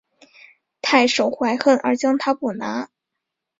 [0.81, 2.89] 太守怀恨而将他捕拿。